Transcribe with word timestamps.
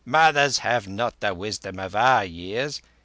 Mothers 0.03 0.57
have 0.57 0.87
not 0.87 1.19
the 1.19 1.31
wisdom 1.35 1.77
of 1.77 1.95
our 1.95 2.25
years. 2.25 2.81